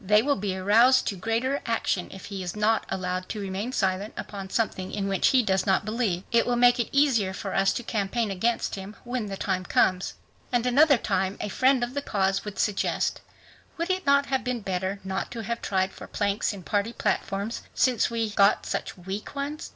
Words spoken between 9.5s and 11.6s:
comes." And another time a